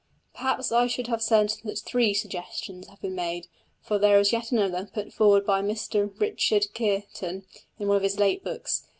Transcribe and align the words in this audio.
Perhaps 0.33 0.71
I 0.71 0.87
should 0.87 1.05
have 1.09 1.21
said 1.21 1.53
that 1.63 1.77
three 1.77 2.11
suggestions 2.15 2.87
have 2.87 2.99
been 3.01 3.13
made, 3.13 3.47
for 3.83 3.99
there 3.99 4.19
is 4.19 4.31
yet 4.33 4.51
another, 4.51 4.89
put 4.91 5.13
forward 5.13 5.45
by 5.45 5.61
Mr 5.61 6.19
Richard 6.19 6.73
Kearton 6.73 7.45
in 7.77 7.87
one 7.87 7.97
of 7.97 8.01
his 8.01 8.17
late 8.17 8.43
books. 8.43 8.87